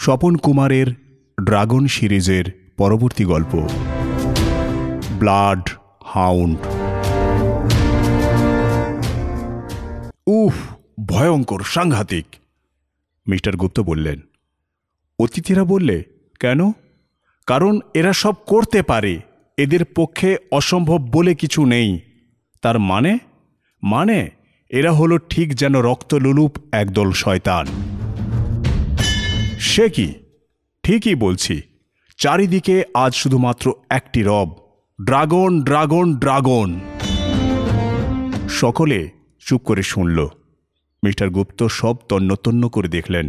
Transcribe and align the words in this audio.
স্বপন 0.00 0.36
কুমারের 0.36 0.86
ড্রাগন 1.44 1.86
সিরিজের 1.86 2.72
পরবর্তী 2.76 3.24
গল্প। 3.24 3.68
Blood 5.18 5.70
hound. 6.04 6.58
উফ, 10.26 10.54
ভয়ঙ্কর, 11.04 11.62
সাংঘাতিক। 11.64 12.26
মিস্টার 13.28 13.56
গুপ্ত 13.56 13.80
বললেন, 13.80 14.20
অতিথিরা 15.18 15.64
বললে, 15.64 16.04
কেন? 16.40 16.72
কারণ 17.46 17.80
এরা 17.94 18.12
সব 18.12 18.34
করতে 18.46 18.82
পারে, 18.82 19.20
এদের 19.56 19.84
পক্ষে 19.84 20.36
অসম্ভব 20.52 21.08
বলে 21.12 21.34
কিছু 21.34 21.66
নেই। 21.66 22.00
তার 22.62 22.78
মানে? 22.78 23.18
মানে 23.82 24.30
এরা 24.70 24.92
হলো 24.92 25.18
ঠিক 25.18 25.54
যেন 25.54 25.74
রক্তলুলুপ 25.80 26.58
একদল 26.72 27.12
শয়তান। 27.12 27.89
সে 29.60 29.90
কি? 29.90 30.14
ঠিকই 30.82 31.14
বলছি। 31.14 31.62
চারিদিকে 32.18 32.84
আজ 32.94 33.14
শুধুমাত্র 33.14 33.72
একটি 33.90 34.22
রব। 34.22 34.56
Dragon 35.04 35.62
dragon 35.62 36.14
dragon. 36.16 36.80
সকলে 38.48 39.10
চুপ 39.40 39.62
করে 39.62 39.82
শুনল। 39.82 40.26
মিস্টার 41.04 41.30
গুপ্ত 41.30 41.62
সব 41.62 41.96
তন্নতন্ন 42.08 42.68
করে 42.68 42.88
দেখলেন। 42.88 43.28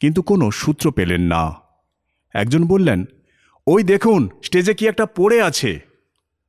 কিন্তু 0.00 0.22
কোনো 0.22 0.50
সূত্র 0.50 0.90
পেলেন 0.90 1.20
না। 1.20 1.54
একজন 2.34 2.64
বললেন, 2.64 3.04
ওই 3.66 3.82
দেখুন, 3.82 4.28
স্টেজে 4.44 4.74
কি 4.74 4.86
একটা 4.86 5.06
পড়ে 5.06 5.42
আছে? 5.42 5.80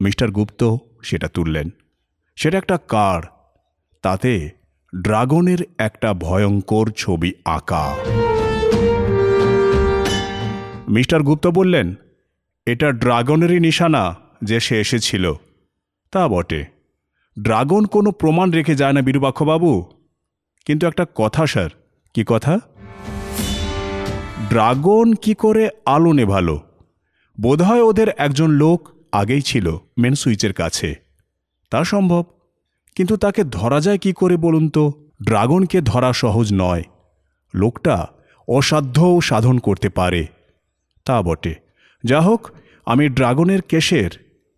মিস্টার 0.00 0.30
গুপ্ত 0.30 0.76
সেটা 1.02 1.28
তুললেন। 1.28 1.70
সেটা 2.36 2.58
একটা 2.58 2.78
কার? 2.78 3.22
তাতে 4.02 4.50
ড্রাগনের 5.00 5.58
একটা 5.78 6.14
ভয়ঙ্কর 6.14 6.90
ছবি 6.90 7.32
আঁকা। 7.44 7.96
মিস্টার 10.88 11.22
গুপ্ত 11.22 11.46
বললেন, 11.46 11.94
এটা 12.66 12.92
ড্রাগনেরই 12.92 13.60
নিশানা 13.60 14.16
যে 14.44 14.60
সে 14.60 14.80
এসেছিল। 14.80 15.32
তা 16.12 16.28
বটে। 16.28 16.64
ড্রাগন 17.42 17.84
কোনো 17.84 18.10
প্রমাণ 18.10 18.50
রেখে 18.50 18.74
যায় 18.74 18.92
না 18.92 19.02
বিরূপাক্ষবাবু। 19.02 19.84
কিন্তু 20.66 20.86
একটা 20.86 21.06
কথা, 21.14 21.46
স্যার। 21.46 21.70
কি 22.14 22.24
কথা? 22.26 22.58
ড্রাগন 24.48 25.12
কি 25.12 25.34
করে 25.34 25.70
আলো 25.86 26.12
নেভালো? 26.12 26.60
বোধহয় 27.40 27.82
ওদের 27.82 28.08
একজন 28.16 28.50
লোক 28.50 28.88
আগেই 29.12 29.40
ছিল 29.40 29.78
মেন 29.98 30.14
সুইচের 30.14 30.52
কাছে। 30.52 30.94
তা 31.70 31.84
সম্ভব। 31.84 32.24
কিন্তু 32.94 33.16
তাকে 33.16 33.44
ধরা 33.44 33.80
যায় 33.80 33.98
কি 33.98 34.12
করে 34.12 34.36
বলুন 34.36 34.68
তো? 34.68 34.92
ড্রাগনকে 35.24 35.80
ধরা 35.80 36.12
সহজ 36.12 36.50
নয়। 36.54 36.82
লোকটা 37.54 38.06
অসাধ্যও 38.48 39.20
সাধন 39.20 39.58
করতে 39.58 39.88
পারে। 39.88 40.26
তা 41.06 41.22
বটে। 41.22 41.54
যা 42.04 42.20
হোক, 42.20 42.50
আমি 42.86 43.08
ড্রাগনের 43.08 43.62
কেসের 43.62 44.10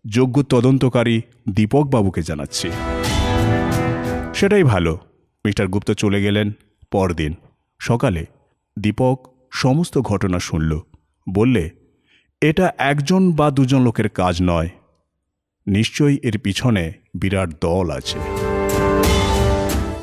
যোগ্য 0.07 0.43
তদন্তকারী 0.43 1.21
দীপকবাবুকে 1.49 2.21
জানাচ্ছি। 2.21 2.69
সেটাই 4.33 4.63
ভালো, 4.63 4.99
মিস্টার 5.45 5.67
গুপ্ত 5.67 5.91
চলে 5.91 6.21
গেলেন 6.21 6.51
পরদিন। 6.91 7.33
সকালে 7.79 8.25
দীপক 8.79 9.33
সমস্ত 9.51 9.97
ঘটনা 9.99 10.39
শুনল। 10.39 10.79
বললে, 11.33 11.69
এটা 12.41 12.73
একজন 12.77 13.31
বা 13.31 13.51
দুজন 13.51 13.81
লোকের 13.81 14.09
কাজ 14.09 14.37
নয়। 14.41 14.69
নিশ্চয়ই 15.67 16.19
এর 16.23 16.39
পিছনে 16.39 16.93
বিরাট 17.13 17.49
দল 17.61 17.91
আছে। 17.91 18.19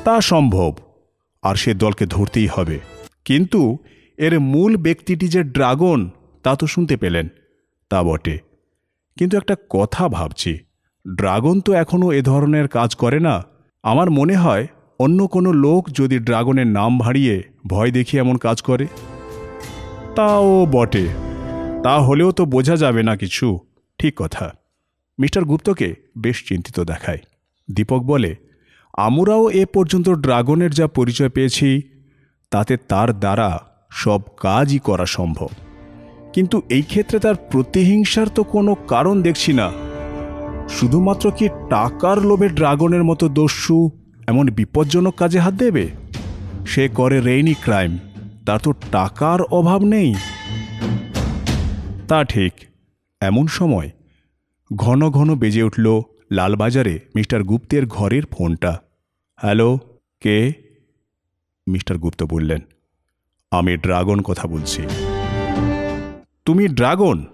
তা 0.03 0.21
সম্ভব, 0.21 0.75
আর 1.43 1.55
সে 1.55 1.73
দলকে 1.73 2.05
ধরতেই 2.05 2.47
হবে। 2.47 2.79
কিন্তু 3.25 3.77
এর 4.17 4.39
মূল 4.39 4.77
ব্যক্তিটি 4.77 5.27
যে 5.27 5.43
ড্রাগন 5.43 6.09
তা 6.43 6.55
তো 6.55 6.67
শুনতে 6.67 6.97
পেলেন। 6.97 7.27
তা 7.89 8.03
বটে। 8.03 8.39
কিন্তু 9.17 9.37
একটা 9.37 9.55
কথা 9.69 10.09
ভাবছি। 10.09 10.59
ড্রাগন 11.15 11.61
তো 11.61 11.73
এখনও 11.73 12.11
এ 12.11 12.21
ধরনের 12.21 12.67
কাজ 12.67 12.95
করে 12.95 13.19
না। 13.19 13.43
আমার 13.83 14.11
মনে 14.11 14.35
হয় 14.35 14.67
অন্য 14.99 15.27
কোনো 15.27 15.51
লোক 15.51 15.89
যদি 15.91 16.19
ড্রাগনের 16.19 16.67
নাম 16.67 16.99
ভাড়িয়ে 16.99 17.43
ভয় 17.67 17.91
দেখিয়ে 17.91 18.21
এমন 18.21 18.37
কাজ 18.37 18.61
করে। 18.61 18.87
তাও 20.15 20.65
বটে। 20.71 21.07
তা 21.83 22.01
হলেও 22.01 22.31
তো 22.31 22.45
বোঝা 22.45 22.75
যাবে 22.75 23.03
না 23.03 23.15
কিছু। 23.15 23.59
ঠিক 23.99 24.13
কথা। 24.15 24.53
মিস্টার 25.19 25.43
গুপ্তকে 25.43 25.95
বেশ 26.17 26.47
চিন্তিত 26.47 26.79
দেখায়। 26.79 27.19
দীপক 27.71 28.01
বলে, 28.01 28.35
আমরাও 28.97 29.49
এ 29.49 29.65
পর্যন্ত 29.65 30.09
ড্রাগনের 30.09 30.71
যা 30.71 30.87
পরিচয় 30.87 31.29
পেয়েছি, 31.29 31.81
তাতে 32.51 32.77
তার 32.77 33.19
দ্বারা 33.19 33.59
সব 33.91 34.21
কাজই 34.39 34.79
করা 34.79 35.05
সম্ভব। 35.05 35.47
কিন্তু 36.37 36.57
এই 36.69 36.81
ক্ষেত্রে 36.81 37.19
তার 37.19 37.35
প্রতিহিংসার 37.51 38.27
তো 38.27 38.41
কোনো 38.43 38.71
কারণ 38.87 39.21
দেখছি 39.21 39.51
না। 39.53 39.67
শুধুমাত্র 40.69 41.31
কি 41.31 41.49
টাকার 41.69 42.17
লোভে 42.25 42.49
ড্রাগনের 42.49 43.03
মতো 43.03 43.29
দস্যু 43.29 43.77
এমন 44.27 44.45
বিপজ্জনক 44.49 45.15
কাজে 45.15 45.39
হাত 45.39 45.53
দেবে? 45.53 45.85
সে 46.65 46.83
করে 46.95 47.21
রেইনি 47.21 47.53
ক্রাইম, 47.53 47.97
তার 48.45 48.59
তো 48.59 48.71
টাকার 48.91 49.41
অভাব 49.41 49.81
নেই। 49.83 50.09
তা 52.07 52.23
ঠিক, 52.23 52.53
এমন 53.21 53.47
সময় 53.47 53.89
ঘন 54.75 55.09
ঘন 55.09 55.29
বেজে 55.35 55.63
উঠল 55.63 55.85
লালবাজারে 56.31 56.99
মিস্টার 57.15 57.43
গুপ্তের 57.43 57.83
ঘরের 57.87 58.25
ফোনটা। 58.31 58.71
হ্যালো, 59.39 59.69
কে? 60.21 60.37
মিস্টার 61.67 61.97
গুপ্ত 61.97 62.21
বললেন, 62.23 62.61
আমি 63.51 63.73
ড্রাগন 63.77 64.19
কথা 64.21 64.47
বলছি। 64.47 64.81
তুমি 66.47 66.67
ড্রাগন? 66.67 67.25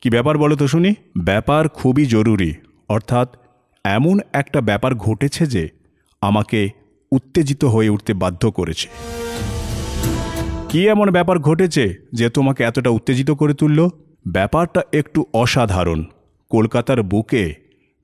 কি 0.00 0.10
ব্যাপার 0.10 0.38
বলো 0.38 0.56
তো 0.56 0.66
শুনি। 0.66 0.94
ব্যাপার 1.18 1.68
খুবই 1.68 2.06
জরুরি। 2.06 2.54
অর্থাৎ 2.88 3.36
এমন 3.84 4.20
একটা 4.32 4.60
ব্যাপার 4.60 4.94
ঘটেছে 4.94 5.46
যে 5.46 5.68
আমাকে 6.20 6.70
উত্তেজিত 7.12 7.64
হয়ে 7.64 7.88
উঠতে 7.88 8.14
বাধ্য 8.14 8.50
করেছে। 8.50 8.88
কি 10.68 10.88
এমন 10.88 11.10
ব্যাপার 11.10 11.38
ঘটেছে 11.38 11.94
যে 12.12 12.30
তোমাকে 12.30 12.64
এতটা 12.64 12.90
উত্তেজিত 12.90 13.30
করে 13.30 13.54
তুলল? 13.54 13.88
ব্যাপারটা 14.28 14.82
একটু 14.92 15.26
অসাধারণ। 15.32 16.04
কলকাতার 16.50 17.02
বুকে 17.02 17.54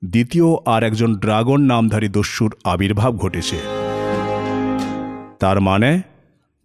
দ্বিতীয় 0.05 0.45
আর 0.65 0.83
একজন 0.83 1.15
ড্রাগন 1.15 1.61
নামধারী 1.61 2.07
দস্যুর 2.07 2.55
আবির্ভাব 2.63 3.17
ঘটেছে। 3.17 3.57
তার 5.39 5.61
মানে? 5.61 6.01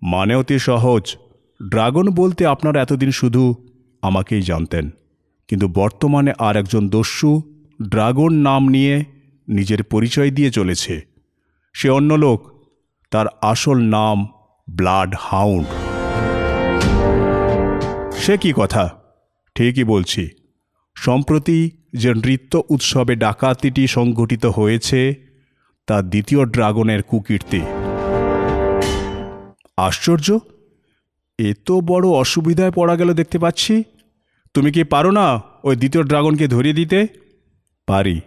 মানে 0.03 0.35
অতি 0.35 0.59
সহজ। 0.59 1.17
ড্রাগন 1.69 2.11
বলতে 2.11 2.47
আপনার 2.47 2.77
এতদিন 2.77 3.11
শুধু 3.11 3.55
আমাকেই 4.05 4.43
জানতেন। 4.43 4.91
কিন্তু 5.49 5.69
বর্তমানে 5.69 6.33
আর 6.39 6.57
একজন 6.57 6.89
দস্যু 6.89 7.43
ড্রাগন 7.89 8.33
নাম 8.33 8.69
নিয়ে 8.69 9.05
নিজের 9.49 9.83
পরিচয় 9.83 10.31
দিয়ে 10.31 10.51
চলেছে। 10.51 11.01
সে 11.73 11.91
অন্য 11.91 12.15
লোক। 12.15 12.69
তার 13.11 13.27
আসল 13.43 13.79
নাম 13.79 14.27
ব্লাড 14.71 15.15
হাউন্ড। 15.19 15.67
সে 18.15 18.37
কি 18.37 18.53
কথা? 18.57 19.03
ঠিকই 19.55 19.85
বলছি। 19.85 20.29
সম্প্রতি 20.97 21.71
যে 21.93 22.15
নৃত্য 22.15 22.63
উৎসবে 22.69 23.17
ডাকাতিটি 23.17 23.87
সংঘটিত 23.87 24.47
হয়েছে, 24.47 25.15
তা 25.87 26.03
দ্বিতীয় 26.03 26.45
ড্রাগনের 26.45 27.03
কুকীর্তি। 27.03 27.61
আশ্চর্য! 29.77 30.39
এ 31.39 31.55
তো 31.65 31.81
বড় 31.81 32.09
অসুবিধায় 32.09 32.71
পড়া 32.71 32.97
গেল 32.97 33.13
দেখতে 33.13 33.39
পাচ্ছি। 33.39 33.85
তুমি 34.55 34.73
কি 34.73 34.85
পারো 34.85 35.11
না 35.11 35.43
ওই 35.65 35.77
দ্বিতীয় 35.77 36.05
ড্রাগনকে 36.05 36.49
ধরিয়ে 36.49 36.75
দিতে? 36.75 37.07
পারি। 37.87 38.21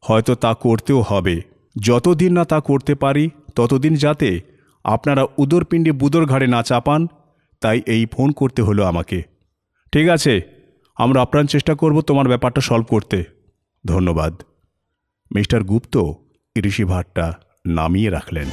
হয়তো 0.00 0.34
তা 0.34 0.54
করতেও 0.54 1.00
হবে। 1.00 1.40
যতদিন 1.82 2.32
না 2.32 2.44
তা 2.44 2.60
করতে 2.60 2.94
পারি, 2.94 3.30
ততদিন 3.54 3.94
যাতে 3.94 4.40
আপনারা 4.84 5.26
উদরপিণ্ডে 5.38 5.92
বুদর 5.92 6.26
ঘাড়ে 6.26 6.46
না 6.46 6.62
চাপান, 6.62 7.06
তাই 7.60 7.82
এই 7.86 8.06
ফোন 8.06 8.32
করতে 8.32 8.62
হলো 8.62 8.84
আমাকে। 8.84 9.22
ঠিক 9.92 10.08
আছে, 10.08 10.40
আমরা 10.96 11.22
আপ্রাণ 11.22 11.46
চেষ্টা 11.46 11.74
করব 11.74 12.00
তোমার 12.00 12.28
ব্যাপারটা 12.28 12.60
সলভ 12.60 12.84
করতে। 12.88 13.24
ধন্যবাদ। 13.86 14.42
মিস্টার 15.34 15.62
গুপ্ত 15.62 16.12
ঋষিভাটটা 16.64 17.32
নামিয়ে 17.66 18.10
রাখলেন। 18.10 18.48